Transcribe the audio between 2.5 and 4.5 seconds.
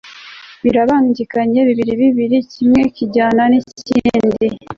kimwe kikajyana n'ikindi